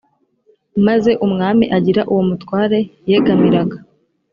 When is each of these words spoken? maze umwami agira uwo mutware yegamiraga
maze 0.85 1.11
umwami 1.25 1.65
agira 1.77 2.01
uwo 2.11 2.21
mutware 2.29 2.79
yegamiraga 3.09 3.77